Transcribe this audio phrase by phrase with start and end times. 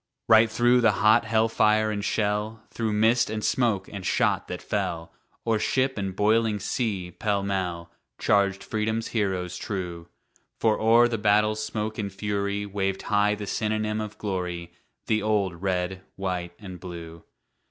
[0.27, 4.59] Right through the hot hell fire and shell, Through mist and smoke and shot that
[4.59, 5.13] fell
[5.45, 10.07] O'er ship and boiling sea, pell mell, Charged Freedom's heroes true.
[10.59, 14.73] For o'er the battle's smoke and fury Waved high the synonym of glory,
[15.05, 17.23] The old "Red, White and Blue."